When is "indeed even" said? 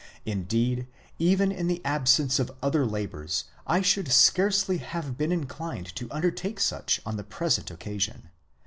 0.25-1.51